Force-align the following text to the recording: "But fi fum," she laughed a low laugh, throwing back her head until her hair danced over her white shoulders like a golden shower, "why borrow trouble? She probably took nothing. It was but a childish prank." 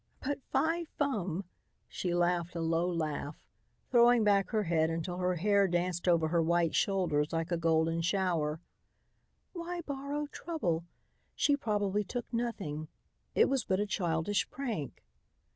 "But 0.23 0.39
fi 0.51 0.85
fum," 0.97 1.43
she 1.87 2.11
laughed 2.15 2.55
a 2.55 2.59
low 2.59 2.89
laugh, 2.89 3.35
throwing 3.91 4.23
back 4.23 4.49
her 4.49 4.63
head 4.63 4.89
until 4.89 5.17
her 5.17 5.35
hair 5.35 5.67
danced 5.67 6.07
over 6.07 6.29
her 6.29 6.41
white 6.41 6.73
shoulders 6.73 7.31
like 7.31 7.51
a 7.51 7.55
golden 7.55 8.01
shower, 8.01 8.59
"why 9.53 9.81
borrow 9.81 10.25
trouble? 10.31 10.85
She 11.35 11.55
probably 11.55 12.03
took 12.03 12.25
nothing. 12.33 12.87
It 13.35 13.47
was 13.47 13.63
but 13.63 13.79
a 13.79 13.85
childish 13.85 14.49
prank." 14.49 15.03